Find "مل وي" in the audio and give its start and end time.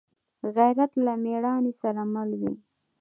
2.13-2.53